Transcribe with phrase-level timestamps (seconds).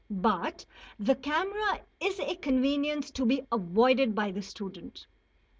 [0.09, 0.65] But
[0.97, 5.05] the camera is a convenience to be avoided by the student.